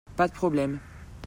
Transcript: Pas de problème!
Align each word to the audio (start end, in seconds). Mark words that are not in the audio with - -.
Pas 0.15 0.25
de 0.27 0.33
problème! 0.33 0.79